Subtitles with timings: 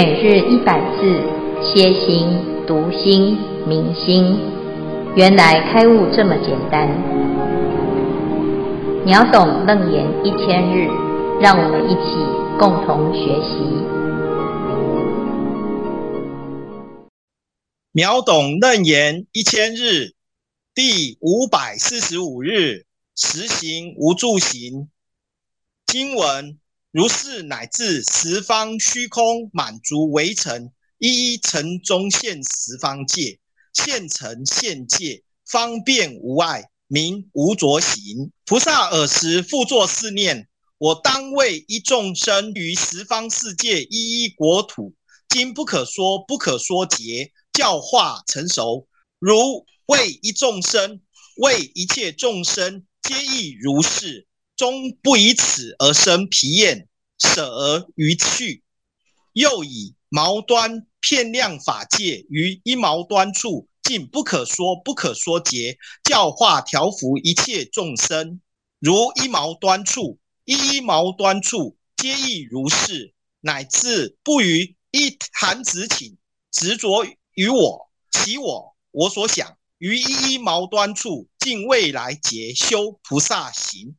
[0.00, 1.00] 每日一百字，
[1.60, 2.28] 歇心、
[2.68, 4.38] 读心、明心，
[5.16, 6.86] 原来开悟这么简单。
[9.04, 10.86] 秒懂楞严一千日，
[11.40, 12.14] 让我们一起
[12.60, 13.58] 共同学习。
[17.90, 20.12] 秒懂楞严一千日，
[20.76, 22.84] 第五百四十五日，
[23.16, 24.88] 实行无住行。
[25.88, 26.56] 经文。
[26.90, 33.38] 如是乃至十方虚空满足围城，一一城中现十方界，
[33.74, 38.32] 现城现界方便无碍，名无着行。
[38.46, 40.48] 菩萨尔时复作是念：
[40.78, 44.94] 我当为一众生于十方世界一一国土，
[45.28, 48.88] 今不可说不可说劫，教化成熟。
[49.18, 51.02] 如为一众生，
[51.36, 54.27] 为一切众生，皆亦如是。
[54.58, 58.64] 终不以此而生疲厌，舍而于去。
[59.32, 68.40] 又以毛端片量法界于一毛端处，尽不可说不可说劫，教化调伏一切众生。
[68.80, 73.14] 如一毛端处，一一毛端处，皆亦如是。
[73.40, 76.16] 乃至不于一弹指顷，
[76.50, 83.94] 执着于我，其我我所想，于一一毛端处，尽未来劫修菩萨行。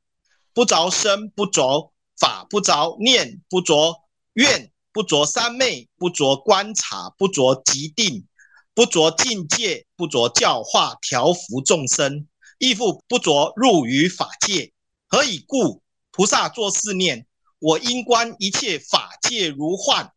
[0.59, 3.95] 不着身，不着法，不着念，不着
[4.33, 8.27] 愿，不着三昧，不着观察，不着即定，
[8.73, 14.73] 不着境界，不着教化调伏众生，亦复不着入于法界。
[15.07, 15.81] 何以故？
[16.11, 17.25] 菩萨作是念：
[17.59, 20.11] 我应观一切法界如幻，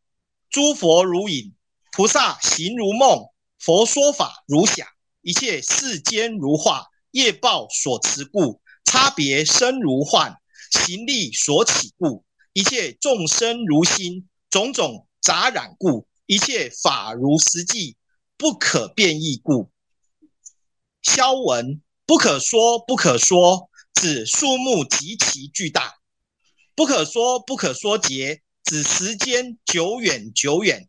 [0.50, 1.54] 诸佛如影，
[1.92, 3.28] 菩萨行如梦，
[3.60, 4.84] 佛说法如响，
[5.20, 8.60] 一切世间如化，业报所持故。
[8.92, 10.36] 差别生如幻，
[10.70, 17.97] 行力所起故；一切众生如心，种种杂染故；一切法如实际，
[18.36, 19.70] 不可变异故。
[21.00, 25.94] 消文不可说不可说，指数目极其巨大；
[26.75, 30.86] 不可说不可说劫，指时间久远久远。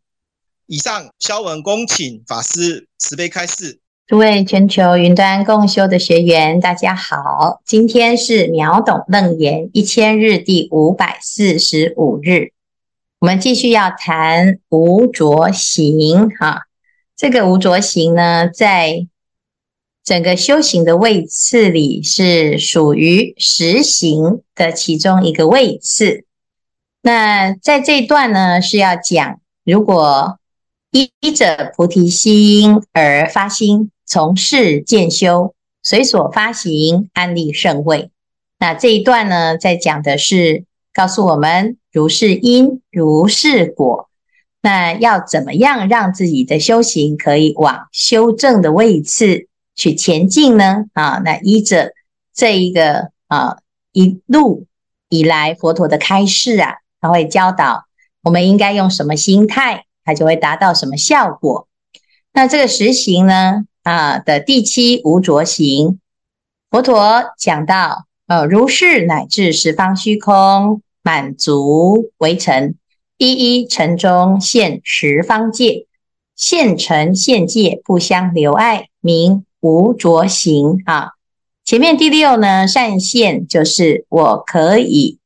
[0.66, 3.80] 以上消文恭请法师慈悲开示。
[4.06, 7.62] 诸位全球云端共修的学员，大家好！
[7.64, 12.52] 今天是秒懂楞严一千日第五百四十五日，
[13.20, 16.28] 我们继续要谈无着行。
[16.28, 16.64] 哈，
[17.16, 19.06] 这个无着行呢，在
[20.04, 26.26] 整个修行的位次里，是属于实行的其中一个位次。
[27.00, 30.38] 那在这一段呢，是要讲，如果
[30.90, 33.90] 依着菩提心而发心。
[34.06, 38.10] 从事渐修，随所发行，安立圣位。
[38.58, 44.08] 那这一段呢，在讲的是告诉我们如是因，如是果。
[44.62, 50.86] 那要怎么样让自己的修行可以往修正的位次去前进呢？
[50.94, 51.92] 啊，那依着
[52.34, 53.58] 这一个啊
[53.92, 54.66] 一路
[55.10, 57.84] 以来佛陀的开示啊，他会教导
[58.22, 61.68] 我们应该用什么心态，它就会达到什么效果。
[62.32, 63.64] 那这个实行呢？
[63.84, 66.00] 啊的第七无着行，
[66.70, 72.74] 佛陀讲到，呃，如是乃至十方虚空满足围城，
[73.18, 75.86] 一一城中现十方界，
[76.34, 81.10] 现城现界不相留碍，名无着行啊。
[81.62, 85.18] 前面第六呢，善现就是我可以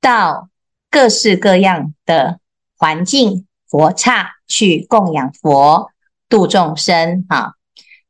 [0.00, 0.48] 到
[0.90, 2.40] 各式各样的
[2.76, 5.90] 环境佛刹去供养佛
[6.28, 7.54] 度众生啊。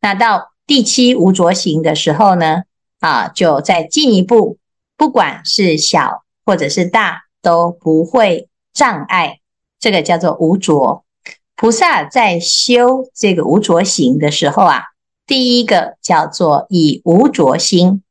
[0.02, 2.64] 那到第七无着行的时候呢，
[2.98, 4.58] 啊，就再进一步，
[4.96, 9.38] 不管是小或者是大，都不会障碍。
[9.78, 11.04] 这个叫做无着。
[11.54, 14.82] 菩萨在修这个无着行的时候啊，
[15.26, 18.02] 第一个叫做以无着心。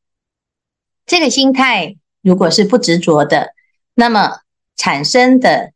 [1.05, 3.53] 这个心态如果是不执着的，
[3.95, 4.39] 那么
[4.77, 5.73] 产生的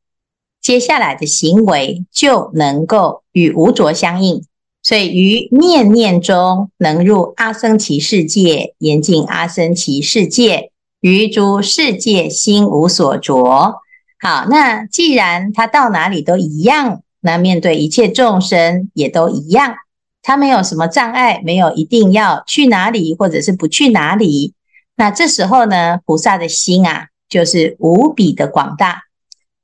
[0.62, 4.46] 接下来的行为就能够与无着相应。
[4.86, 10.70] 所以于念念中能入阿僧祇世界，严净阿僧祇世界，
[11.02, 13.82] 于诸世界心无所着。
[14.20, 19.74] 好，那既然他到哪里都一样，那面对一切众生也都一样，
[20.22, 24.54] 他没有什么障碍，没有一定要去哪里或者是不去哪里。
[24.96, 29.06] 那这时候呢，菩萨的心啊，就是无比的广大。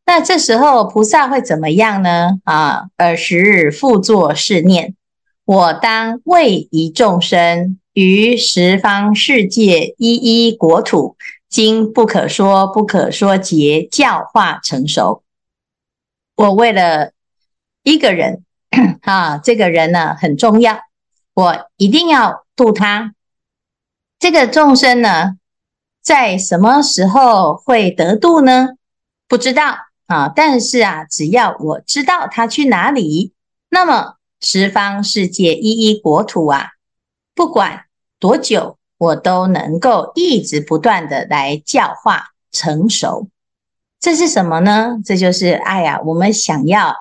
[0.07, 2.39] 那这时候菩萨会怎么样呢？
[2.43, 4.95] 啊，尔时复作是念。
[5.51, 11.17] 我当为一众生于十方世界一一国土，
[11.49, 15.23] 经不可说不可说劫教化成熟。
[16.37, 17.11] 我为了
[17.83, 18.45] 一个人
[19.03, 20.79] 啊，这个人呢很重要，
[21.33, 23.13] 我一定要度他。
[24.19, 25.33] 这个众生呢，
[26.01, 28.69] 在什么时候会得度呢？
[29.27, 29.75] 不知道
[30.05, 33.33] 啊，但是啊，只要我知道他去哪里，
[33.67, 36.71] 那么十方世界一一国土啊，
[37.35, 37.85] 不管
[38.19, 43.29] 多久，我都能够一直不断的来教化成熟。
[43.99, 44.97] 这是什么呢？
[45.05, 46.01] 这就是爱啊！
[46.05, 46.95] 我们想要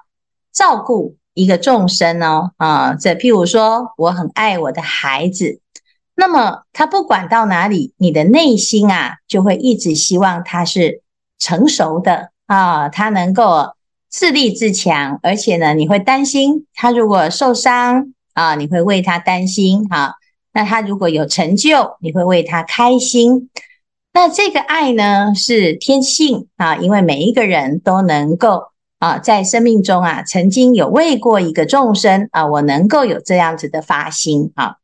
[0.52, 5.60] 照顾一个众生哦，啊，这譬如说，我很爱我的孩子，
[6.14, 11.00] 那么他不管到哪里，你的内心啊，就会一直希望他是
[11.38, 13.74] 成熟的啊，他能够
[14.10, 20.14] 自立自强，而且呢，你会担心他如果受伤啊，你会为他担心哈。
[20.52, 23.48] 那他如果有成就，你会为他开心。
[24.12, 28.64] 那这个爱呢，是天性啊，因为每一个人都能够
[28.98, 34.74] 啊，在生命中啊，曾经有为过一个众生啊，我能够有这样子的发心啊。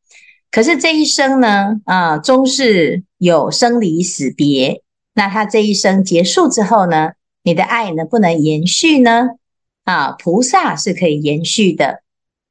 [0.53, 4.83] 可是这一生呢，啊，终是有生离死别。
[5.15, 7.11] 那他这一生结束之后呢，
[7.47, 9.29] 你的爱能不能延续呢？
[9.85, 12.03] 啊，菩萨是可以延续的，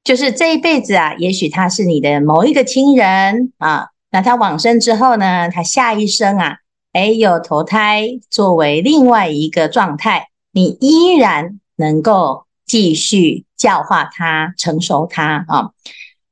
[0.06, 6.60] 就是这一辈子啊，也许他是你的某一个亲人啊，那他往生之后呢，他下一生啊。
[6.94, 15.72] 哎，有投胎作为另外一个状态，你依然能够继续教化他、成熟他啊，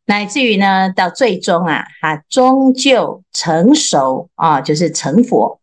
[0.06, 5.59] 乃至于呢，到最终啊，他终究成熟啊，就是成佛。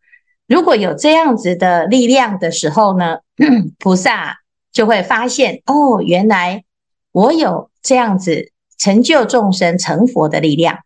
[0.51, 3.19] 如果有这样子的力量的时候呢，
[3.79, 4.39] 菩萨
[4.69, 6.65] 就会发现哦，原来
[7.13, 10.79] 我有这样子成就众生成佛的力量。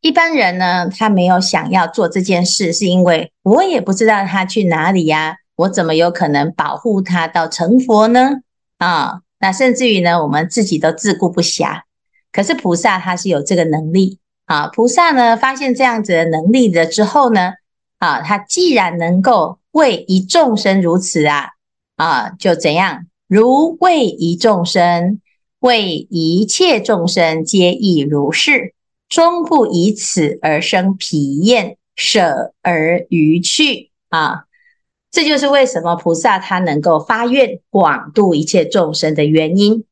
[0.00, 8.30] 一般人呢，他没有想要做这件事，是因为我也不知道他去哪里呀，我怎么有可能保护他到成佛呢？
[8.78, 11.82] 啊，那甚至于呢，我们自己都自顾不暇。
[12.32, 17.52] 可是菩萨他是有这个能力啊，菩萨呢发现这样子的能力了之后呢，
[17.98, 21.50] 啊，他既然能够为一众生如此啊，
[21.96, 23.06] 啊，就怎样？
[23.26, 25.20] 如为一众生，
[25.60, 28.74] 为一切众生皆亦如是。
[29.08, 34.46] 终不以此而生疲厌，舍而余去啊！
[35.12, 39.84] 这就是为什么菩萨他能够发愿广度一切众生的原因。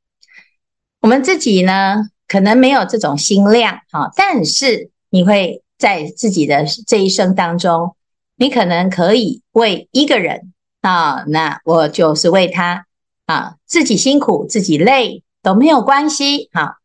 [1.00, 7.94] 我们自己呢，可能没有这种心量啊，但是你会在自己的这一生当中，
[8.36, 12.86] 你可能可以为一个人啊，那我就是为他
[13.26, 16.78] 啊，自己辛苦自己累都没有关系哈。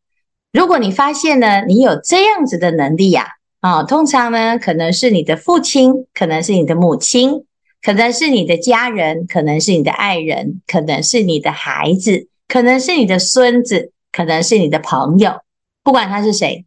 [0.51, 3.25] 如果你发现呢，你有这样子的能力呀，
[3.61, 7.45] 啊，通常呢，可能是你的父亲，可能是你的母亲，
[7.81, 15.39] 可能是你的家人，可能是你的爱人，可能是你的孩子，可能是你的孙子，可能是你的朋友，
[15.85, 16.65] 不管他是谁，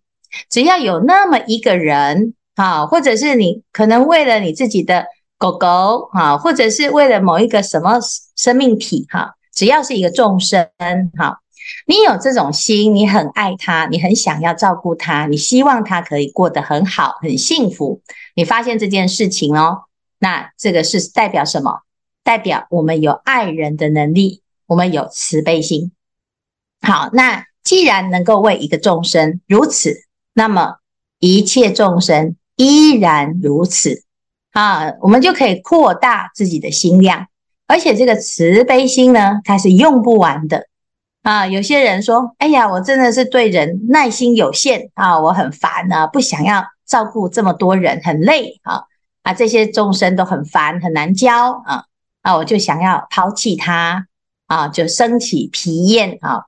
[0.48, 5.06] 只要有那么一个人，啊，或者是你可能为了你自己的
[5.38, 7.98] 狗狗，啊，或者是为了某一个什么
[8.36, 10.68] 生命体，哈，只要是一个众生，
[11.16, 11.38] 哈。
[11.86, 18.02] 你有这种心，你很爱他，你很想要照顾他，你希望他可以过得很好、很幸福。
[18.34, 19.84] 你发现这件事情哦，
[20.18, 21.82] 那这个是代表什么？
[22.24, 25.92] 代表我们有爱人的能力，我们有慈悲心。
[26.80, 30.02] 好，那既然能够为一个众生如此，
[30.34, 30.76] 那么
[31.18, 34.02] 一切众生依然如此。
[34.52, 37.26] 啊，我们就可以扩大自己的心量，
[37.66, 40.66] 而且这个慈悲心呢，它是用不完的。
[41.22, 48.82] 啊，有些人说：“哎呀，我真的是对人耐心有限啊，我很烦啊，不想要照顾这么多人，很累啊
[49.22, 51.84] 啊，这些众生都很烦，很难教啊
[52.22, 54.06] 啊，我就想要抛弃他
[54.48, 56.44] 啊，就升起疲厌啊，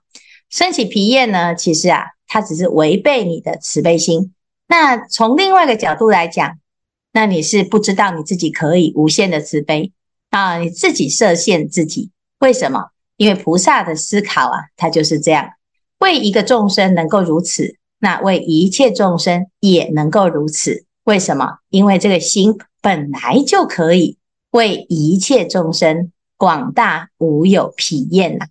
[0.50, 4.32] 升起疲厌呢，其实啊，它只是违背你的慈悲心。
[4.66, 6.58] 那从另外一个角度来讲，
[7.12, 9.92] 那你是不知道你自己可以无限的慈悲
[10.30, 15.50] 啊，你自己设限自己，为什么？”因为菩萨的思考啊，他就是这样：
[15.98, 20.84] 为一个众生能够如此，那为一切众生也能够如此。
[21.04, 21.58] 为什么？
[21.68, 24.18] 因为这个心本来就可以
[24.50, 28.46] 为一切众生广大无有疲厌呐。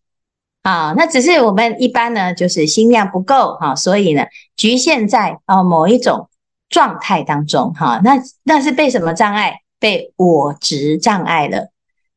[0.63, 4.25] 啊那只是我们一般呢，就是心量不够哈，所以呢，
[4.57, 6.29] 局限在啊某一种
[6.69, 8.01] 状态当中哈。
[8.03, 9.59] 那那是被什么障碍？
[9.79, 11.69] 被我执障碍了。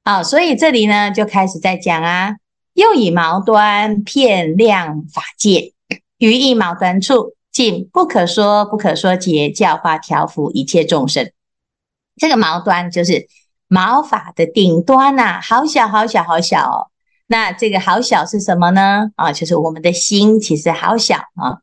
[0.04, 2.36] 啊，所以这里呢就开始在讲啊，
[2.74, 5.72] 又以毛端遍量法界，
[6.18, 11.32] 于一毛端处，尽不可说不可说劫，教化调伏一切众生。
[12.16, 13.26] 这个毛端就是
[13.66, 16.92] 毛发的顶端呐、啊，好小好小好小。
[17.28, 19.10] 那这个好小是什么呢？
[19.16, 21.58] 啊，就是我们的心其实好小啊。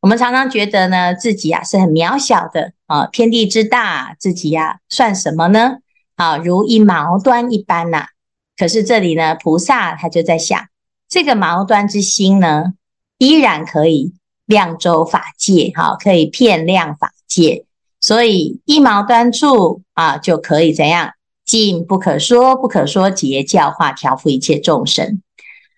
[0.00, 5.78] 我们常常觉得呢，自己啊是很渺小的啊，天地之大，自己呀、啊、算什么呢？
[6.16, 8.08] 啊，如一毛端一般呐、
[8.56, 10.66] 可是这里呢，菩萨他就在想，
[11.08, 12.74] 这个毛端之心呢，
[13.16, 14.12] 依然可以
[14.44, 17.64] 量周法界，哈，可以遍量法界。
[17.98, 21.13] 所以一毛端处啊，就可以怎样？
[21.44, 25.22] 尽不可说不可说结，教化调伏一切众生。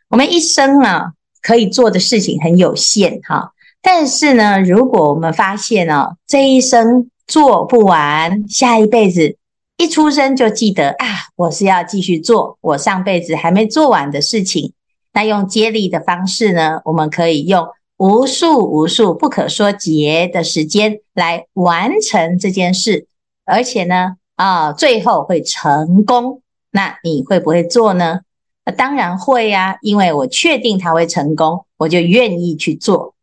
[0.09, 3.53] 我们一生啊，可以做的事情很有限，哈。
[3.83, 9.37] 但是呢，如果我们发现哦，这一生做不完，下一辈子。
[9.79, 11.07] 一出生就记得啊，
[11.37, 14.73] 我是要继续做我上辈子还没做完的事情。
[15.13, 17.69] 那用接力的方式呢，我们可以用
[17.99, 23.07] 无数无数不可说结的时间来完成这件事，
[23.45, 26.41] 而且呢，啊，最后会成功。
[26.71, 28.21] 那你会不会做呢？
[28.65, 33.15] 那当然会呀，因为我确定他会成功，我就愿意去做。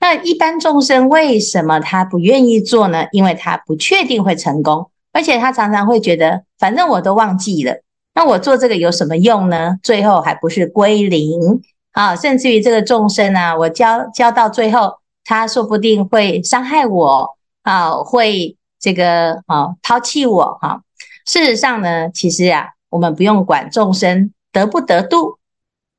[0.00, 3.06] 那一般众生为什么他不愿意做呢？
[3.12, 4.90] 因为他不确定会成功。
[5.12, 7.74] 而且他常常会觉得，反正我都忘记了，
[8.14, 9.76] 那我做这个有什么用呢？
[9.82, 11.60] 最后还不是归零
[11.90, 12.14] 啊！
[12.14, 20.80] 甚至于这个众生啊，我教教到最后，他说不定会伤害我啊，会这个啊抛弃我哈、啊。
[21.26, 25.38] 事实上呢，其实啊，我们不用管众生得不得度，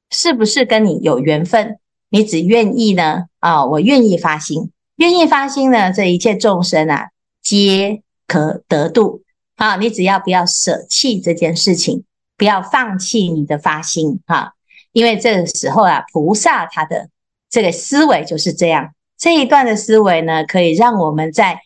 [0.09, 1.77] 是不是跟你有缘分，
[2.09, 7.11] 你只愿意呢啊，我愿意发心，愿意发心呢，这一切众生啊，
[7.41, 8.01] 皆。
[8.27, 9.23] 可得度
[9.57, 9.75] 啊！
[9.75, 12.05] 你只要不要舍弃这件事情，
[12.38, 14.53] 不要放弃你的发心哈。
[14.93, 17.09] 因为这个时候啊，菩萨他的
[17.50, 18.93] 这个思维就是这样。
[19.17, 21.59] 这一段的思维呢，可以让我们在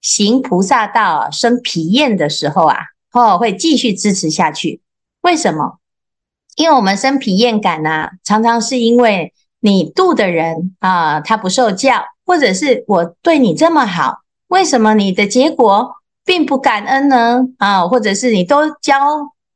[0.00, 2.76] 行菩萨道生疲厌的时候啊，
[3.12, 4.80] 哦，会继续支持下去。
[5.22, 5.78] 为什么？
[6.56, 15.96] 因为我们生疲厌感呢，常常是因为你度的人啊，他不受教，或者是我对你这么好，为什么你的结果？
[16.24, 18.98] 并不感恩呢，啊，或者是你都教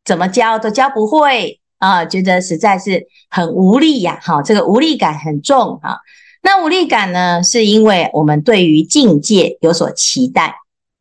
[0.04, 5.99] 怎么教都教不会啊，觉得实在是很无力呀，哈，这个无力感很重啊。
[6.42, 10.56] 那无力感呢，是因为我们对于境界有所期待，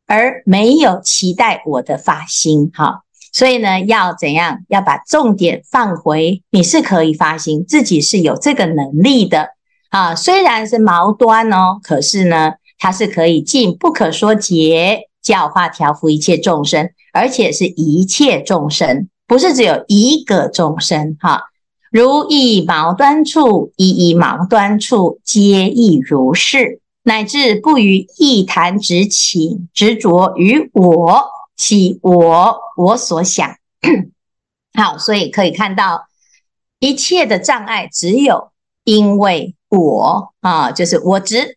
[0.06, 4.60] 而没有期待我的发心，哈，所以呢，要怎样？
[4.68, 9.50] 要把重点放回，你是可以发心，自己是有这个能力的
[9.90, 10.14] 啊。
[10.14, 15.06] 虽然是毛端哦，可是呢，它是可以尽不可说劫。
[15.22, 21.42] 教化调伏一切众生，而且是一切众生，不是只有一个众生哈。
[21.90, 31.24] 如一毛端处，一一毛端处，皆亦如是，乃至不于一弹指顷，执着于我，
[31.56, 33.56] 其我我所想。
[34.72, 36.06] 好，所以可以看到
[36.78, 38.52] 一切的障碍，只有
[38.84, 41.56] 因为我啊，就是我执，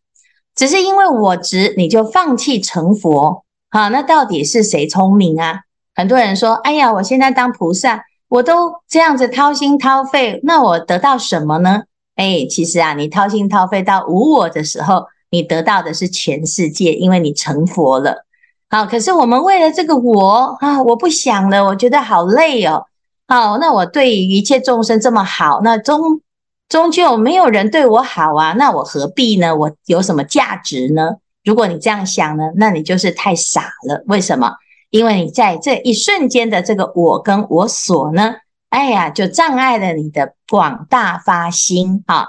[0.56, 3.46] 只是因为我执，你就放弃成佛。
[3.70, 5.62] 好，那到底是谁聪明啊？
[5.94, 11.84] 很多人说：“哎呀，我现在当菩萨，我都这样子掏心掏肺，那我得到什么呢？”
[12.18, 18.26] 哎，其实啊，你掏心掏肺到无我的时候，你得到的是全世界，因为你成佛了。
[18.72, 22.88] 好，可是我们为了这个我啊，我不想了，我觉得好累哦。
[23.28, 26.20] 好，那我对一切众生这么好，那终
[26.68, 29.56] 终究没有人对我好啊，那我何必呢？
[29.56, 31.18] 我有什么价值呢？
[31.44, 34.04] 如果你这样想呢，那你就是太傻了。
[34.08, 34.54] 为什么？
[34.94, 38.36] 因为你在这一瞬间的这个我跟我所呢，
[38.70, 42.28] 哎呀，就障碍了你的广大发心哈。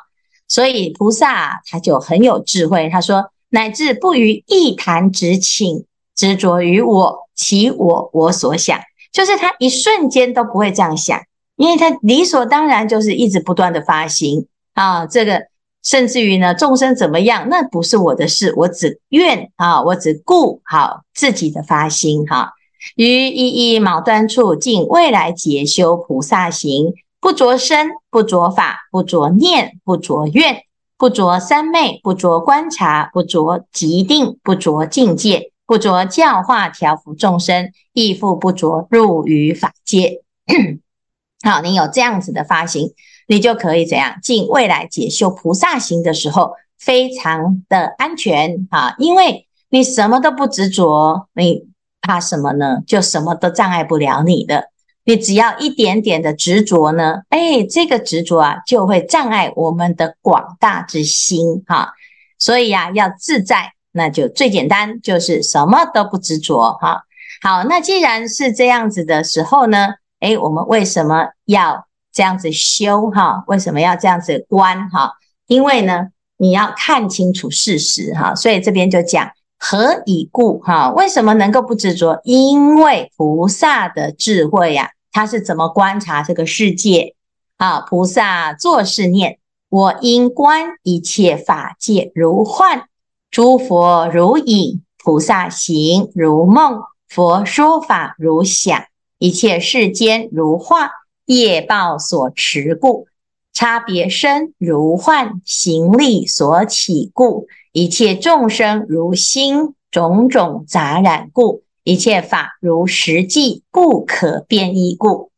[0.49, 5.85] 所以菩萨他就很有智慧，他说：乃至不于一谈执请，
[6.17, 8.81] 执着于我，其我我所想，
[9.13, 11.21] 就是他一瞬间都不会这样想，
[11.57, 15.49] 因为他理所当然就是一直不断的发心啊，这个。
[15.85, 22.55] 甚至于呢，众生怎么样，那不是我的事，我只愿啊，我只顾好自己的发心哈。
[22.97, 30.63] 于一一毛端处，尽未来劫修菩萨行，不着身，不着法，不着念，不着愿，
[30.97, 40.23] 不着三昧，不着观察，不着即定，不着境界，不着教化调伏众生，亦复不着入于法界。
[41.45, 42.95] 好，你有这样子的发心。
[43.27, 44.17] 你就可以怎样？
[44.23, 48.95] 尽未来解修菩萨行的时候，非常的安全啊！
[48.99, 51.67] 因为你什么都不执着，你
[52.03, 52.79] 怕什么呢？
[52.87, 54.69] 就什么都障碍不了你的。
[55.05, 61.93] 你只要一点点的执着呢，哎，这个执着啊，就会障碍我们的广大之心哈。
[62.39, 67.03] 所以呀，要自在，那就最简单，就是什么都不执着哈。
[67.43, 69.89] 好，那既然是这样子的时候呢，
[70.21, 71.87] 哎，我们为什么要？
[72.15, 73.45] 这样子修哈？
[73.49, 75.13] 为什么要这样子观哈？
[75.49, 78.35] 因为呢，你要看清楚事实哈。
[78.35, 80.91] 所以这边就讲何以故哈？
[80.93, 82.21] 为什么能够不执着？
[82.25, 87.15] 因为菩萨的智慧呀，他是怎么观察这个世界
[87.57, 87.81] 啊？
[87.81, 92.85] 菩萨作是念：我应观一切法界如幻，
[93.31, 96.81] 诸佛如影，菩萨行如梦。
[97.07, 98.87] 佛说法如响，
[99.19, 100.91] 一切世间如画，
[101.27, 103.07] 业报所持故；
[103.53, 115.31] 差别身如幻，行力所起故；一切众生如心，种种杂染故；一切法如实际，不可变异故。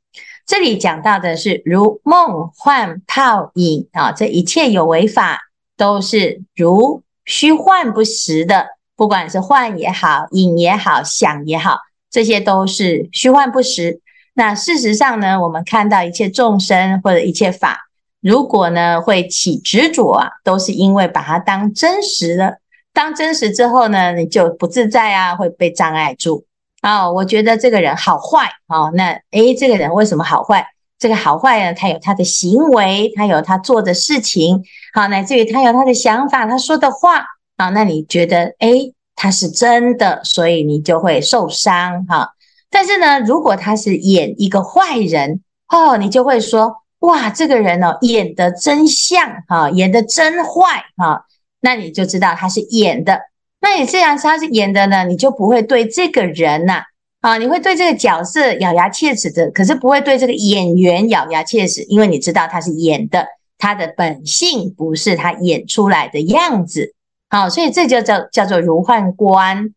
[0.47, 5.41] 这里讲到的是如梦幻泡影啊，这一切有为法
[5.77, 8.69] 都是如虚幻不实的。
[8.95, 14.01] 不管是幻也好，影也好，想也好，这些都是虚幻不实。
[14.37, 17.89] 那事实上呢，我们看到一切众生或者一切法，
[18.21, 22.59] 如果呢会起执着啊，都是因为把它当真实的。
[22.93, 26.45] 当真实之后呢，你就不自在啊，会被障碍住。
[26.83, 30.67] 哦，我觉得这个人好坏哦，那诶，这个人为什么好坏？
[30.99, 34.63] 这个好坏呢，他有他的行为，他有他做的事情，
[34.93, 37.25] 好，乃至于他有他的想法，他说的话。
[37.57, 42.35] 啊，那你觉得，诶，他是真的，所以你就会受伤哈。
[42.77, 51.25] 但是呢，如果他是演一个坏人，哦，你就会说，哇，这个人哦，演得真像哈，演得真坏哈。
[51.61, 53.19] 那你就知道他是演的。
[53.63, 56.83] 那你既然他是演的呢，你就不会对这个人呐，
[57.23, 66.93] 啊，你会对这个角色咬牙切齿的，可是不会对这个演员咬牙切齿，因为你知道他是演的，他的本性不是他演出来的样子。
[67.31, 69.73] 好，所以这就叫叫做如幻观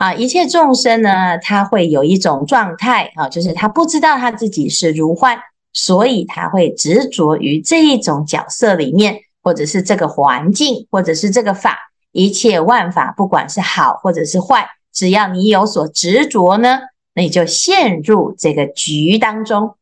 [0.00, 0.14] 啊！
[0.14, 5.38] 一切众生呢，他会有一种状态啊，就是他不知道他自己是如幻，
[5.74, 11.76] 所以他会执着于这一种角色里面，或者是这个环境，或者是这个法，
[12.12, 16.78] 一切万法，不管是好或者是坏，只要你有所执着呢，
[17.14, 19.74] 你就陷入这个局当中，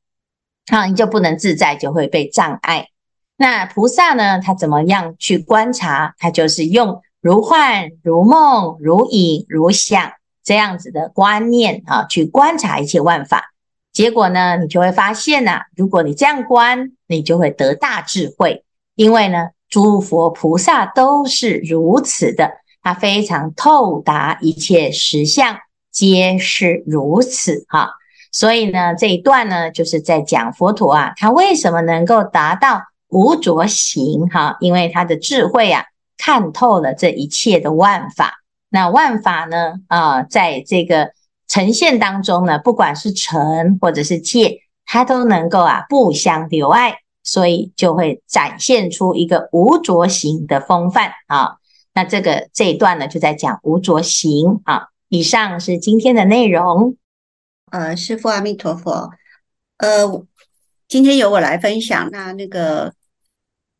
[0.68, 2.88] 好，你就不能自在，就会被障碍。
[3.36, 6.16] 那菩萨呢，他怎么样去观察？
[6.18, 7.00] 他就是用。
[7.28, 10.12] 如幻如梦如影如想
[10.42, 13.52] 这样子的观念啊，去观察一切万法，
[13.92, 18.64] 结果呢，你就会发现呐、啊，如果你这样观，你就会得大智慧，
[18.94, 22.50] 因为呢，诸佛菩萨都是如此的，
[22.82, 25.58] 他非常透达一切实相，
[25.92, 27.90] 皆是如此哈。
[28.32, 35.84] 所以呢，这一段呢，就是在讲佛陀啊，他为什么能够达到无着行哈，因为他的智慧啊。
[36.18, 39.74] 看透了这一切的万法，那万法呢？
[39.86, 41.12] 啊、在这个
[41.46, 51.56] 呈现当中呢，不管是成或者是界，它都能够啊不相留碍，所以就会展现出一个无着行的风范啊。
[51.94, 54.88] 那这个这一段呢，就在讲无着行啊。
[55.08, 56.96] 以上是今天的内容。
[57.70, 59.10] 呃，师父阿弥陀佛。
[59.78, 60.24] 呃，
[60.88, 62.10] 今天由我来分享。
[62.10, 62.92] 那那个。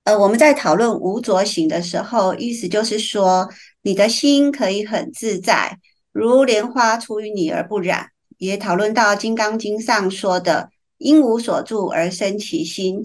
[0.08, 3.46] 呃，我们在讨论无着行的时候，意思就是说，
[3.82, 5.78] 你的心可以很自在，
[6.12, 8.06] 如莲花出淤泥而不染。
[8.38, 13.04] 也讨论到《金刚经》上说的“应无所住而生其心”，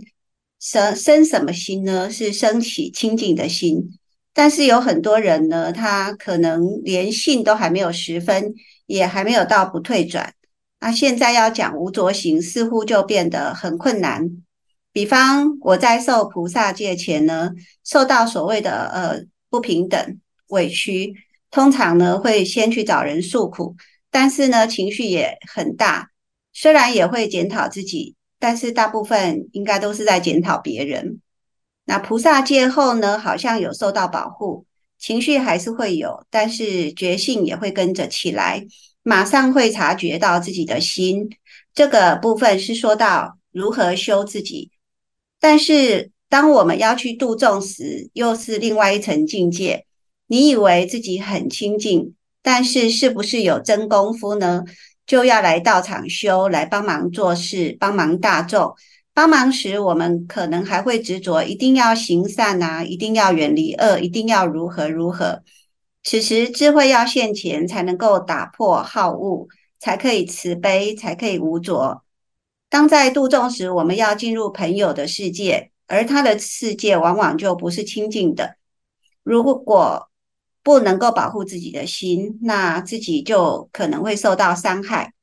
[0.62, 2.10] 生生什么心呢？
[2.10, 4.00] 是生起清净的心。
[4.34, 8.54] 但是有很多人呢，他可能连性都还没有十分，
[8.86, 10.34] 也还没有到不退转。
[10.80, 14.30] 那现在要讲无着行，似乎就变得很困难。
[14.94, 17.50] 比方我在受菩萨戒前呢，
[17.84, 21.16] 受到所谓的呃不平等委屈，
[21.50, 23.76] 通常呢会先去找人诉苦，
[24.12, 26.10] 但是呢情绪也很大，
[26.54, 31.20] 虽然也会检讨自己，但是大部分应该都是在检讨别人。
[31.86, 34.68] 那菩萨戒后呢，好像有受到保护，
[35.00, 38.64] 情绪还是会有，但是觉性也会跟着起来，
[39.02, 41.28] 马上会察觉到自己的心。
[41.74, 44.70] 这个部分是说到如何修自己。
[45.44, 49.86] 但是，当我们要去度众时，又是另外一层境界。
[50.28, 54.64] 你以为自己很清净，但是是不是有真功夫呢？
[55.06, 58.74] 就要来道场修，来帮忙做事，帮忙大众。
[59.14, 65.44] 帮忙时，我们可能还会执着，一定要行善啊，一定要远离恶，一定要如何如何。
[66.06, 72.03] 此时，智慧要现前，才能够打破好恶，才可以慈悲，才可以无着。
[72.74, 78.56] 当在度众时，我们要进入朋友的世界，而他的世界往往就不是清净的。
[79.22, 80.10] 如果
[80.64, 85.14] 不能够保护自己的心，那自己就可能会受到伤害。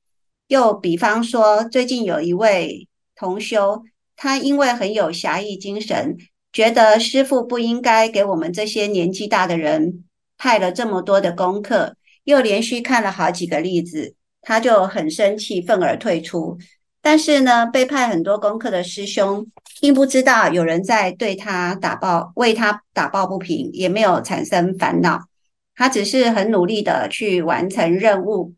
[0.46, 2.86] 又比方说，最近有一位
[3.16, 3.82] 同修，
[4.14, 6.16] 他因为很有侠义精神，
[6.52, 10.04] 觉得师父不应该给我们这些年纪大的人
[10.38, 16.56] 派了这么多的功课，又连续看了好几个例子，他就很生气，愤而退出。
[17.02, 19.46] 但是呢，被派很多功课的师兄，
[19.80, 25.26] 并不知道有人在对他打抱，为他打抱不平，也没有产生烦恼。
[25.74, 28.54] 他只是很努力的去完成任务。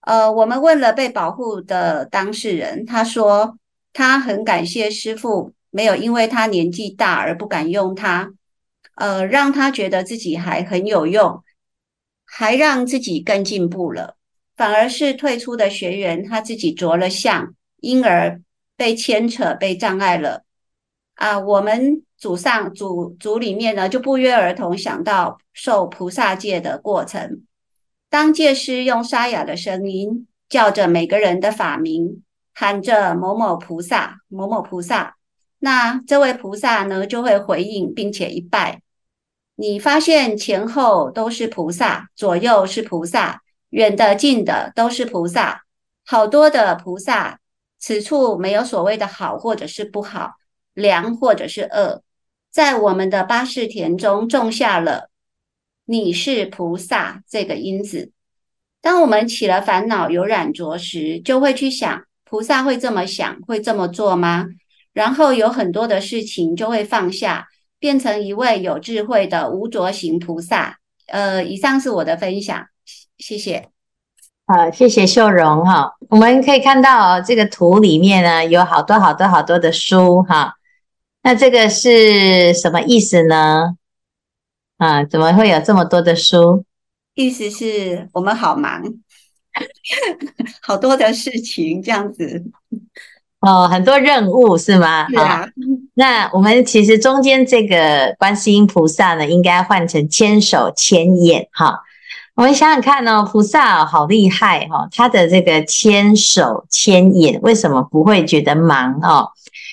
[0.00, 3.56] 呃，我们问了被保护的当事人，他说
[3.92, 8.32] 他很感谢师父，没有因为他年纪大而不敢用他，
[8.96, 11.44] 呃，让他觉得自己还很有用，
[12.24, 14.16] 还让自己更进步了。
[14.56, 17.54] 反而是退出的学员，他自己着了相。
[17.80, 18.40] 因而
[18.76, 20.44] 被牵扯、被障碍了
[21.14, 21.38] 啊！
[21.38, 27.42] 我们组上组组里面呢，就不约而同想到受菩萨戒的过程。
[28.08, 32.22] 当戒师用沙哑的声音叫着每个人的法名，
[32.54, 35.16] 喊着某某菩萨、某某菩萨，
[35.58, 38.80] 那这位菩萨呢就会回应，并且一拜。
[39.56, 45.62] 你发现前后都是菩萨，左右是菩萨，远的近的都是菩萨，
[46.06, 47.40] 好多的菩萨。
[47.78, 50.32] 此处没有所谓的好或者是不好，
[50.74, 52.02] 良或者是恶，
[52.50, 55.10] 在我们的八识田中种下了
[55.86, 58.10] “你是菩萨”这个因子。
[58.80, 64.46] 当我们起了烦恼、有染着时，就会去想：菩萨会这么想，会这么做吗？
[64.92, 67.46] 然后有很多的事情就会放下，
[67.78, 70.78] 变成一位有智慧的无着行菩萨。
[71.06, 72.66] 呃，以上是我的分享，
[73.18, 73.68] 谢谢。
[74.50, 75.92] 好，谢谢秀荣哈。
[76.08, 80.54] 我们可以看到这个图里面呢，有好多好多好多的书哈。
[81.22, 83.74] 那这个是什么意思呢？
[84.78, 86.64] 啊，怎么会有这么多的书？
[87.14, 88.82] 意思是我们好忙，
[90.62, 92.42] 好多的事情这样子。
[93.40, 95.06] 哦，很多任务是吗？
[95.10, 95.46] 是啊。
[95.92, 101.82] 那我们其实中间这个观世音菩萨呢，应该换成千手千眼哈。
[102.38, 109.30] 我们想想看哦，菩萨好厉害哈，他的这个千手千眼为什么不会觉得忙哦？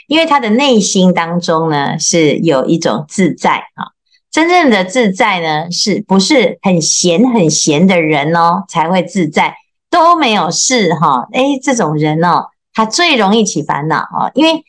[0.07, 3.93] 因为他的内心当中呢是有一种自在啊。
[4.31, 9.53] 真正的自在呢，是不是很闲很闲的人哦才会自在？
[9.91, 14.63] 都没有事哈，诶，这种人哦，他最容易起烦恼哦，因为。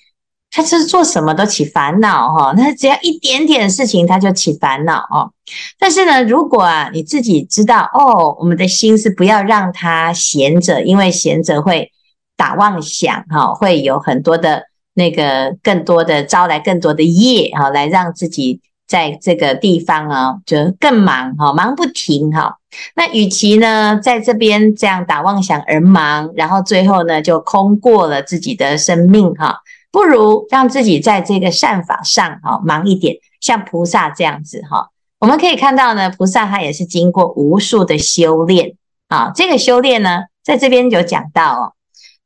[0.51, 5.31] 他是做什么都起烦恼哈，他只要一点点事情他就起烦恼哦。
[5.79, 11.93] 但是呢，如果啊你自己知道哦，我们的心是不要让他闲着，因为闲着会
[12.37, 14.63] 打妄想哈，会有很多的
[14.95, 22.57] 那个更多的招来更多的业哈，来让自己在这个地方啊就更忙哈，忙不停哈。
[22.95, 29.61] 那与其呢在这边这样打妄想而忙，然后最后呢就空过了自己的生命哈。
[29.91, 34.89] 不如让自己在这个善法上哈忙一点，像菩萨这样子哈。
[35.19, 38.75] 我们可以看到呢，菩萨他也是经过无数的修炼
[39.09, 39.33] 啊。
[39.35, 41.73] 这个修炼呢，在这边有讲到哦。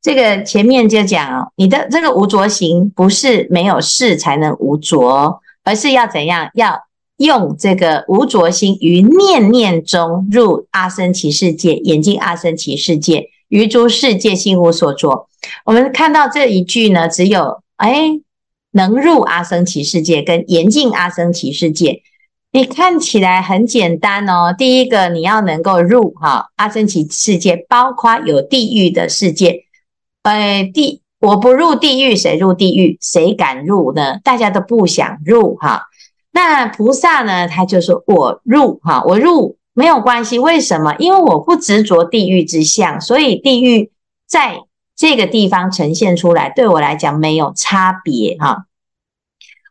[0.03, 6.51] 这个前面就讲哦，你的这个无着行不是没有事才能无着，而是要怎样？
[6.55, 6.81] 要
[7.19, 15.29] 用这个无着心于念念中入阿僧只世界，眼净阿僧只世界，于诸世界心无所着。
[15.65, 18.21] 我们看到这一句呢，只有哎，
[18.73, 22.03] 能入阿僧祇世界跟严禁阿僧祇世界，
[22.53, 24.55] 你看起来很简单哦。
[24.57, 29.65] 第一个你要能够入哈阿僧祇世界，包括有地狱的世界。
[30.23, 32.99] 哎，地我不入地狱，谁入地狱？
[33.01, 34.19] 谁敢入呢？
[34.23, 35.85] 大家都不想入哈。
[36.33, 40.39] 那菩萨呢，他就说我入哈，我入没有关系。
[40.39, 40.95] 为什么？
[40.99, 43.91] 因为我不执着地狱之相，所以地狱
[44.29, 44.61] 在。
[45.01, 48.67] 这个地方呈现出来，对我来讲没有差别哈。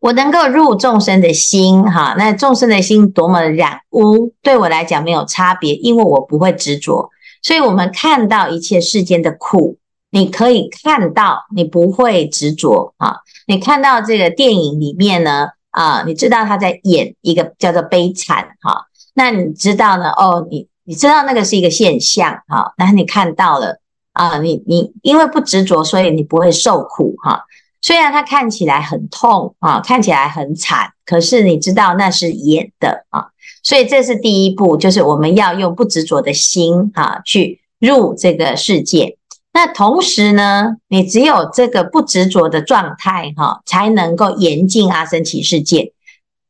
[0.01, 7.11] 我能够入众生的心哈，那众生的心多么染污，对我来讲没有差别，因为我不会执着。
[7.43, 9.77] 所以，我们看到一切世间的苦，
[10.09, 13.17] 你可以看到，你不会执着啊。
[13.45, 20.09] 你看到这个电影里面呢，啊，你知道他在演一个叫做悲惨哈，那你知道呢？
[20.09, 23.79] 哦，你你知道那个是一个现象哈，那你看到了。
[24.19, 27.45] 啊，你你因为不执着，所以你不会受苦哈。
[27.81, 33.27] 虽然它看起来很痛啊，看起来很惨，可是你知道那是演的啊。
[33.63, 39.15] 所以这是第一步，就是我们要用不执着的心啊，去入这个世界。
[39.53, 45.93] 那同时呢，你只有这个不执着的状态哈，才能够严禁阿僧只世界。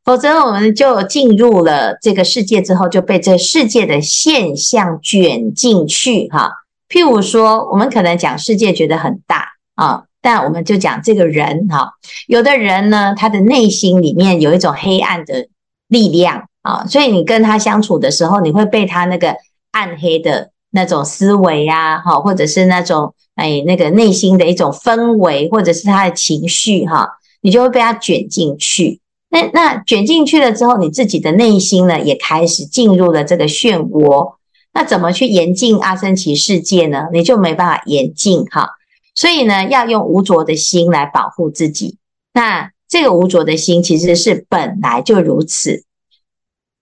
[0.04, 6.52] 否则，我们就进入了这个世界之后，就被这世界的现象卷进去哈。
[6.90, 11.94] 譬如说，我们可能讲世界觉得很大啊，但我们就讲这个人哈，
[12.28, 15.48] 有的人呢，他的内心里面有一种黑暗的
[15.88, 19.36] 力量啊，所以你跟他相处的时候，你会被他那个
[19.72, 27.08] 暗黑的那种思维呀，哈，或者是那种哎那个内心的一种氛围，或者是他的情绪哈，
[27.42, 29.00] 你就会被他卷进去。
[29.30, 34.39] 那那卷进去了之后，你自己的内心呢，也开始进入了这个漩涡。
[34.74, 37.08] 那怎么去严禁阿僧只世界呢？
[37.12, 38.70] 你就没办法严禁哈。
[39.16, 41.98] 所以呢，要用无着的心来保护自己。
[42.34, 45.84] 那这个无着的心，其实是本来就如此。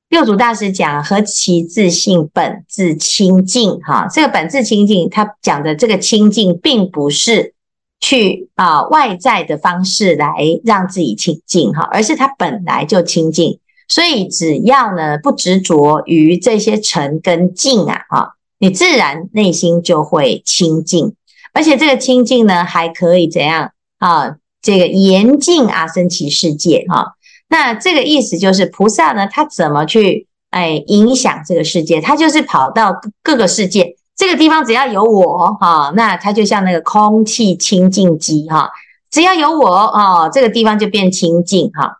[0.10, 7.54] 六祖大师讲：“何其自性，本自清净。”哈，这个本自清净，他讲的这个清净，并不是
[8.00, 13.60] 去啊外在的方式来让自己清净哈，而是他本来就清净。
[13.88, 21.13] 所以只要呢不执着于这些尘跟净啊，哈，你自然内心就会清净。
[21.54, 24.36] 而且这个清净呢，还可以怎样啊？
[24.62, 27.13] 这个严禁阿僧只世界哈。
[27.47, 32.02] 那这个意思就是菩萨呢，他怎么去哎影响这个世界？
[32.02, 38.69] 他就是跑到各个世界，这个地方只要有我哈，那他就像那个空气清净机哈，
[39.10, 41.97] 只要有我哦，这个地方就变清净哈。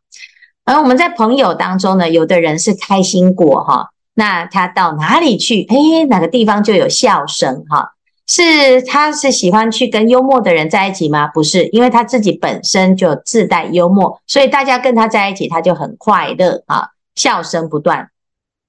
[0.68, 7.94] 而我们在朋友当中呢，有的人是开心果哈，那他到哪里去，哎，哪个地方就有笑声哈。
[8.28, 11.26] 是，他是喜欢去跟幽默的人在一起吗？
[11.28, 18.10] 不是，因为他自己本身就自带幽默，所以大家跟他在一起，他就很快乐啊，笑声不断。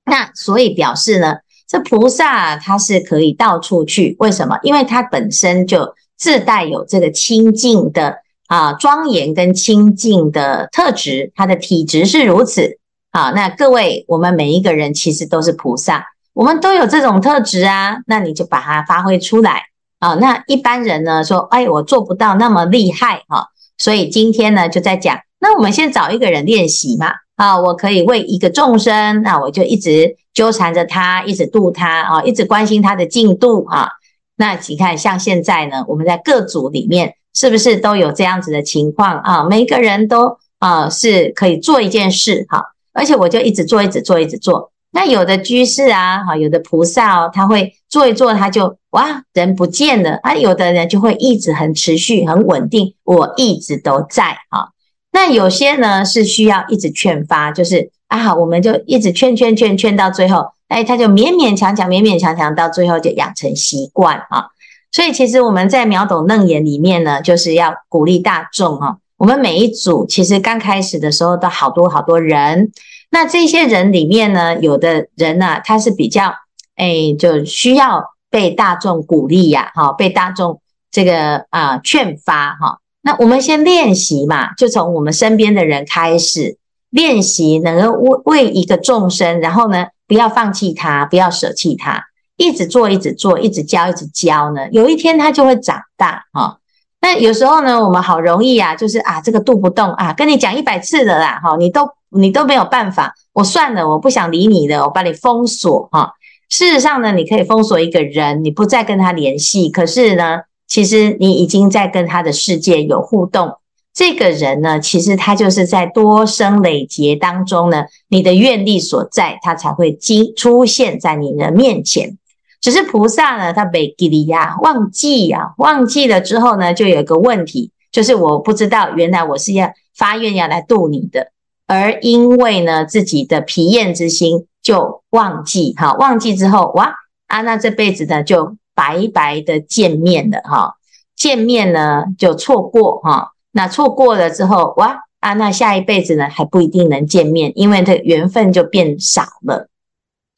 [0.05, 4.57] 那所以表示呢，这菩萨他是可以到处去，为什么？
[4.63, 12.79] 因为他本身就自带有这个清净的啊庄严跟清净的特质，他的体质是如此
[13.13, 13.31] 啊。
[13.31, 16.05] 那各位，我们每一个人其实都是菩萨。
[16.35, 19.63] 我们都有这种特质啊，那你就把它发挥出来
[19.99, 20.15] 啊。
[20.15, 23.49] 那一般人呢说，哎，我做不到那么厉害哈。
[23.77, 33.91] 所以今天呢就在讲，那我们先找一个人练习嘛啊，我可以为一个众生，那我就一直纠缠着他，一直度他啊，一直关心他的进度啊。
[34.37, 39.45] 那你看，像现在呢，我们在各组里面是不是都有这样子的情况啊？
[39.45, 42.61] 每个人都啊是可以做一件事哈，
[42.93, 44.73] 而且我就一直做，一直做，一直做。
[44.91, 50.35] 那有的居士啊，哈，有的菩萨哦，他会做一做，他就哇，人不见了啊。
[50.35, 54.75] 有的人就会一直很持续、很稳定，我一直都在啊。
[55.13, 64.49] 那有些呢是需要一直劝发，就是啊，我们就一直劝劝劝劝到最后，哎，他就勉勉强强、勉勉强强，到最后就养成习惯啊。
[64.91, 68.99] 所以其实我们在秒懂楞严里面呢，就是要鼓励大众哈。
[69.17, 72.71] 我们每一组其实刚开始的时候都好多好多人。
[73.11, 76.35] 那这些人里面呢，有的人呢、啊，他是比较，
[76.77, 82.79] 哎，就需要被大众鼓励呀，哈，被大众这个啊劝发哈。
[83.01, 86.59] 那我们先练习嘛，就从我们身边的人开始
[86.91, 92.08] 练习，能够为为一个众生，然后呢，不要放弃他，不要舍弃他，
[92.39, 96.57] 一直做，一直做，一直教，一直教呢，有一天他就会长大哈。
[97.03, 101.87] 那有时候呢，我们好容易啊，就是啊，这个度不动啊，跟你讲一百次了啦，哈，你都。
[102.11, 106.11] 你都没有办法，我算了，我不想理你了，我把你封锁哈。
[106.49, 113.53] 事实上呢，你可以封锁一个人，你不再跟他联系，可是呢，其实你已经在跟他的世界有互动。
[113.93, 122.17] 这个人呢，其实他就是在多生累劫当中呢，你的愿力所在，他才会经出现在你的面前。
[122.61, 131.33] 只是菩萨呢，他没记哩呀，忘记呀，忘记了之后呢，就有一个问题，就是我不知道，原来我是要发愿要来度你的。
[131.67, 136.95] 而因为呢，自己的疲厌之心就忘记哈，忘记之后哇
[137.27, 140.75] 啊，那这辈子呢就白白的见面了哈，
[141.15, 149.69] 见面呢就错过哈，那错过了之后哇啊，那下一辈子呢还不一定能见面，因为这缘分就变少了。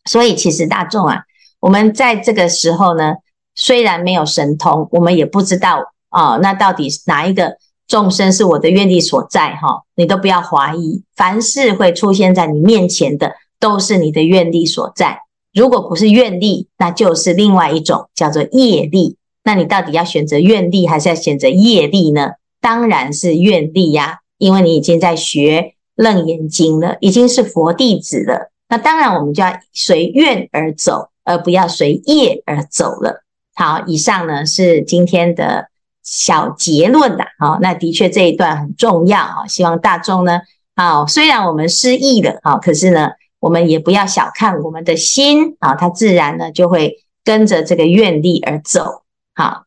[0.05, 1.23] 所以其实大众啊，
[1.61, 3.15] 我们在这个时候呢，
[3.55, 7.57] 虽然没有神通，我们也不知道啊，那到底哪一个？
[7.87, 15.23] 众生是我的愿力所在，哈，你都不要怀疑，凡是会出现在你面前的，都是你的愿力所在。
[15.53, 19.17] 如果不是愿力，那就是另外一种叫做业力。
[19.43, 22.35] 那你到底要选择愿力，还是要选择业力呢？
[22.61, 28.53] 当然是愿力呀，因为你已经在学楞严经了，已经是佛弟子了。
[28.69, 33.25] 那当然，我们就要随愿而走，而不要随业而走了。
[33.55, 35.69] 好，以上呢是今天的。
[36.03, 40.41] 小结论的，好，那的确这一段很重要啊，希望大众呢，
[40.75, 49.05] 啊，虽然我们失忆了，啊，可是呢，我们也不要小看我们的心，啊，它自然呢就会跟着这个愿力而走，
[49.35, 49.67] 好，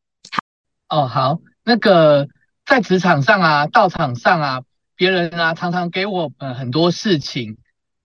[0.89, 2.27] 哦，好，那个
[2.65, 4.61] 在职场上啊，道场上啊，
[4.95, 7.57] 别人啊常常给我们很多事情。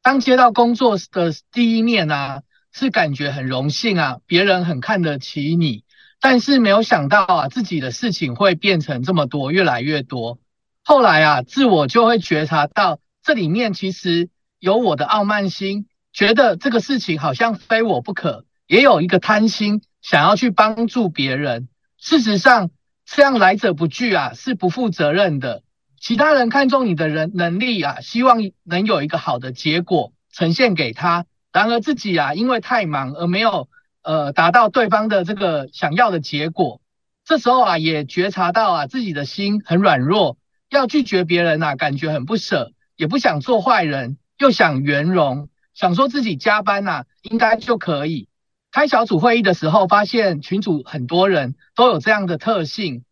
[0.02, 2.42] 当接到工作的第一面啊，
[2.78, 5.82] 是感觉很荣幸啊，别人很看得起你。
[6.20, 10.38] 但是没有想到啊，自己的事情会变成这么多，越来越多。
[10.84, 14.28] 后来啊，自我就会觉察到，这里面其实
[14.60, 21.68] 有我的傲慢心，觉得这个事情好像非我不可，也有一个贪心，想要去帮助别人。
[21.98, 22.70] 事实上，
[23.04, 25.64] 这样来者不拒啊，是不负责任的。
[26.00, 31.26] 其他人看中你的人能力啊，希望能有一个好的结果呈现给他，
[31.58, 33.68] 然而自己啊，因为太忙而没有。
[34.00, 36.80] 呃，达到对方的这个想要的结果，
[37.24, 40.38] 这时候啊，也觉察到啊，自己的心很软弱，
[40.70, 48.28] 要拒绝别人啊，感觉很不舍，也不想做坏人，又想圆融，想说自己加班呐、啊，应该就可以。
[48.70, 53.04] 开小组会议的时候，发现群组很多人都有这样的特性。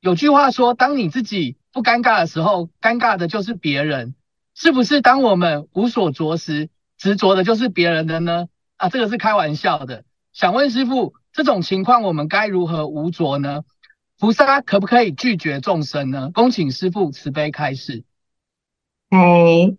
[0.00, 4.16] 有句话说，当你自己不尴尬的时候，尴尬的就是别人，
[4.54, 5.00] 是不是？
[5.00, 6.68] 当我们无所着时，
[6.98, 8.46] 执着的就是别人的呢？
[8.76, 10.04] 啊，这个是开玩笑的。
[10.32, 13.62] 想问师傅，这种情况我们该如何无着呢？
[14.18, 16.30] 菩萨可不可以拒绝众生呢？
[16.32, 18.04] 恭请师傅慈悲开示。
[19.10, 19.76] 哎，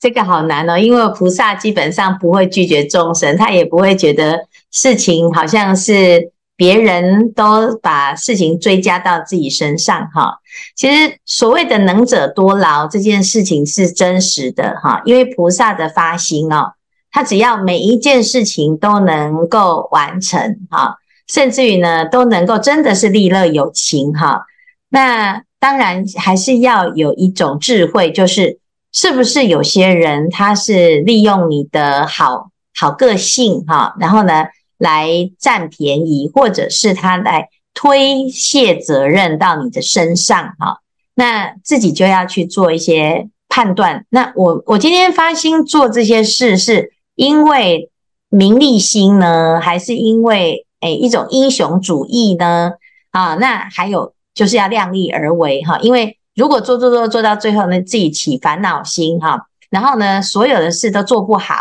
[0.00, 10.38] 这个好难哦，因为菩萨基本上不会拒绝众生，他也不会觉得事情好像是别人都把事情追加到自己身上哈。
[10.76, 16.72] 其实所谓的能者多劳这件事情是真实的哈，因为菩萨的发心哦。
[17.10, 20.96] 他只要每一件事情都能够完成哈，
[21.28, 24.46] 甚至于呢都能够真的是利乐有情哈。
[24.88, 28.58] 那当然还是要有一种智慧，就是
[28.92, 34.46] 是不是有些人他是利用你的好好个性哈，然后呢
[34.84, 40.78] 来占便宜，或者是他来推卸责任到你的身上哈。
[41.14, 44.04] 那自己就要去做一些判断。
[44.10, 46.92] 那我我今天发心做这些事是。
[47.16, 47.90] 因为
[48.28, 52.72] 名利心呢，还是因为诶一种英雄主义呢？
[53.12, 55.78] 啊，那还有就是要量力而为哈。
[55.78, 61.54] 因为如果做做做做到最后呢，自己起烦恼心哈，然后呢，所有的事都做不好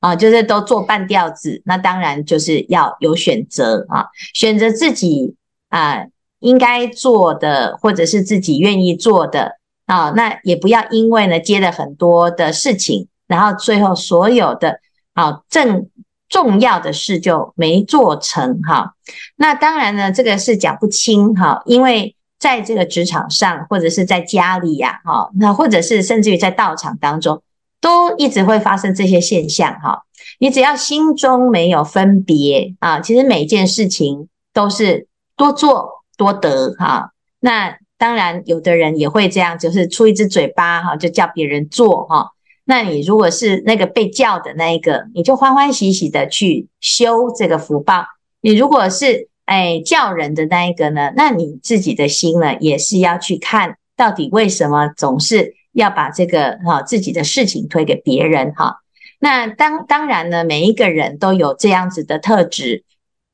[0.00, 5.36] 啊，就是都做半吊子，那当然就是要有选择啊，选择自己
[5.68, 6.04] 啊
[6.40, 9.52] 应该做的，或者是自己愿意做的
[9.86, 14.80] 啊，那也不要因为呢接了很多的事情，然后最后所有的。
[15.12, 15.90] 啊，正
[16.28, 18.94] 重要的事就没做成哈。
[19.34, 27.42] 那当然呢，这个是讲不清哈，因为在这个职场上，或者是在家里呀，哈，那或者是甚至于在道场当中，
[27.80, 30.02] 都一直会发生这些现象哈。
[30.38, 37.12] 你只要心中没有分别啊，其实每件事情都是多做多得哈。
[37.40, 42.30] 那当然，有的人也会这样，就是出一只嘴巴哈，就叫别人做哈。
[42.64, 48.04] 那你如果是那个被叫的那一个，你就欢欢喜喜的去修这个福报。
[48.40, 58.80] 你如果是哎叫人的那一个呢，那你自己的心呢，也是要去看到底为什么总是要把这个哈自己的事情推给别人哈。
[59.18, 62.84] 那当当然呢，每一个人都有这样子的特质，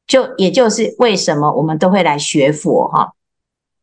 [0.07, 3.13] 就也就是为什么我们都会来学佛哈。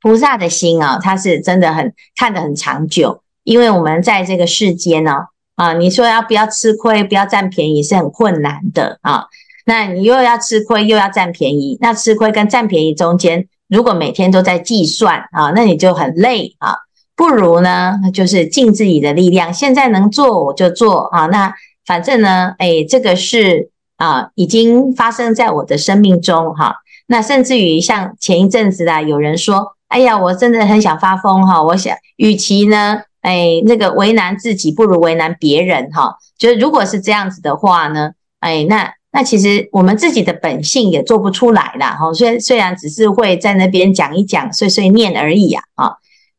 [0.02, 5.12] 菩萨的心啊，他是真的很看得很长久，因为我们在这个世间呢。
[5.56, 9.28] 啊，你说要不要吃亏，不要占便宜是很困难的啊。
[9.68, 16.76] 那你又要吃亏，又要占便宜，那吃亏跟占便宜中间，如果每天都在计算啊，那你就很累啊。
[17.15, 21.28] 不如呢，就是尽自己的力量，现在能做我就做啊。
[21.28, 21.54] 那
[21.86, 26.78] 反正呢，哎，这个是啊，已经发生在我的生命中哈。
[27.08, 33.02] 那甚至于像前一阵子啊，有人说，哎呀，我真的很想发疯哈，我想，与其呢。
[33.23, 36.17] 哎，那个为难自己不如为难别人哈。
[36.38, 38.12] 就是如果是这样子的话呢，
[38.42, 42.12] 哎，那那其实我们自己的本性也做不出来啦哈。
[42.13, 45.94] 虽然虽然只是会在那边讲一讲碎碎念而已啊啊。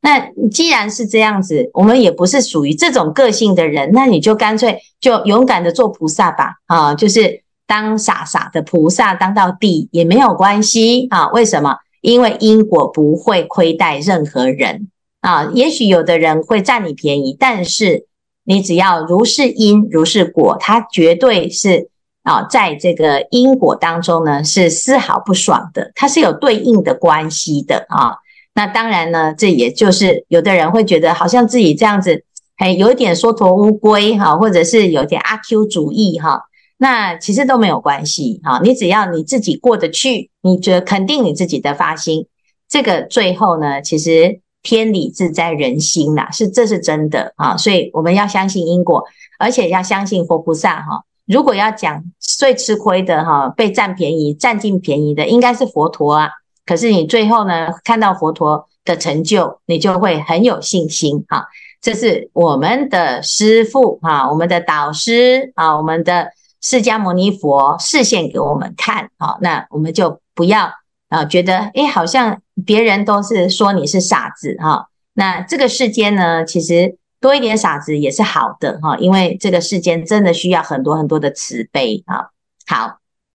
[0.04, 11.30] 那既然是这样子，我们也不是属于这种个性的人，那你就干脆就勇敢的做菩萨吧啊，就是当傻傻的菩萨当到底也没有关系啊。
[11.30, 11.78] 为什么？
[12.02, 14.90] 因为因果不会亏待任何人。
[15.22, 18.06] 啊，也许有的人会占你便宜，但是
[18.44, 21.88] 你只要如是因如是果，它绝对是
[22.24, 28.18] 啊，在这个因果当中呢，是丝毫不爽的，它是有对应的关系的啊。
[28.54, 32.24] 那当然呢，这也就是有的人会觉得好像自己这样子，
[32.56, 36.42] 还有一点缩头乌龟哈，或者是有点阿 Q 主义哈，
[36.78, 38.60] 那其实都没有关系哈。
[38.62, 42.26] 你只要你自己过得去，你觉得肯定你自己的发心，
[42.68, 44.40] 这个最后呢，其实。
[44.66, 49.04] 天理自在人心呐，是这是真的啊，所以我们要相信因果，
[49.38, 51.04] 而且要相信佛菩萨哈。
[51.26, 56.30] 如果要讲最吃亏的哈，被占便宜、占尽便宜的，应该是佛陀啊。
[56.66, 61.46] 可是你最后呢，看到佛陀的成就，你就会很有信心哈。
[61.80, 70.70] 这是我们的师父哈，我们的导师啊，我们的释迦牟尼佛示现给我们看啊，那我们就不要
[71.08, 74.88] 啊，觉得诶，好像别人都是说你是傻子哈。
[75.14, 76.96] 那这个世间呢，其实。
[77.20, 82.26] 多一点傻子也是好的哈，因为这个世间真的需要很多很多的慈悲啊。
[82.66, 82.98] 好，